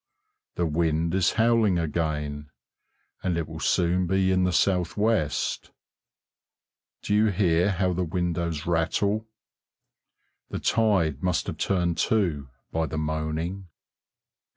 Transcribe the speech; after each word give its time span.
The 0.55 0.65
wind 0.65 1.13
is 1.13 1.33
howling 1.33 1.77
again, 1.77 2.49
and 3.21 3.37
it 3.37 3.47
will 3.47 3.59
soon 3.59 4.07
be 4.07 4.31
in 4.31 4.45
the 4.45 4.51
southwest; 4.51 5.69
do 7.03 7.13
you 7.13 7.27
hear 7.27 7.69
how 7.73 7.93
the 7.93 8.03
windows 8.03 8.65
rattle? 8.65 9.27
The 10.49 10.57
tide 10.57 11.21
must 11.21 11.45
have 11.45 11.57
turned 11.59 11.99
too, 11.99 12.49
by 12.71 12.87
the 12.87 12.97
moaning. 12.97 13.67